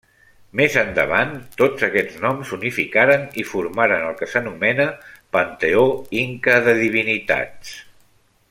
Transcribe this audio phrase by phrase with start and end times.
[0.59, 4.89] Més endavant, tots aquests noms s'unificaren i formaren el que s'anomena
[5.37, 5.87] panteó
[6.27, 7.77] inca de divinitats.